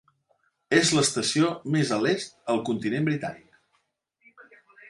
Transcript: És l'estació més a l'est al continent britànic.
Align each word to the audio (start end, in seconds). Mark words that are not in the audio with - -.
És 0.77 0.93
l'estació 0.99 1.51
més 1.77 1.93
a 1.97 2.01
l'est 2.05 2.35
al 2.55 2.65
continent 2.71 3.09
britànic. 3.11 3.61